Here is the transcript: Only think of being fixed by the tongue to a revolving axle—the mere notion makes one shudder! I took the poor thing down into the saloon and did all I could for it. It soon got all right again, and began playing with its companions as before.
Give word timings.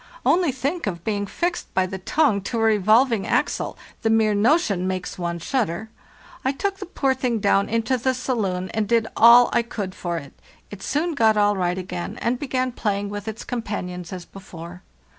Only 0.25 0.51
think 0.51 0.87
of 0.87 1.03
being 1.03 1.27
fixed 1.27 1.71
by 1.75 1.85
the 1.85 1.99
tongue 1.99 2.41
to 2.49 2.57
a 2.57 2.63
revolving 2.63 3.27
axle—the 3.27 4.09
mere 4.09 4.33
notion 4.33 4.87
makes 4.87 5.19
one 5.19 5.37
shudder! 5.37 5.91
I 6.43 6.53
took 6.53 6.77
the 6.79 6.87
poor 6.87 7.13
thing 7.13 7.37
down 7.37 7.69
into 7.69 7.99
the 7.99 8.15
saloon 8.15 8.71
and 8.73 8.87
did 8.87 9.05
all 9.15 9.51
I 9.53 9.61
could 9.61 9.93
for 9.93 10.17
it. 10.17 10.33
It 10.71 10.81
soon 10.81 11.13
got 11.13 11.37
all 11.37 11.55
right 11.55 11.77
again, 11.77 12.17
and 12.19 12.39
began 12.39 12.71
playing 12.71 13.09
with 13.09 13.27
its 13.27 13.43
companions 13.43 14.11
as 14.11 14.25
before. 14.25 14.81